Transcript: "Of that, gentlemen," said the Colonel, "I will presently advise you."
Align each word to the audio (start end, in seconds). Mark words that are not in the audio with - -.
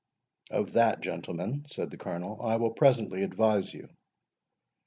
"Of 0.49 0.73
that, 0.73 1.01
gentlemen," 1.01 1.65
said 1.67 1.91
the 1.91 1.97
Colonel, 1.97 2.41
"I 2.41 2.55
will 2.55 2.73
presently 2.73 3.21
advise 3.21 3.71
you." 3.71 3.87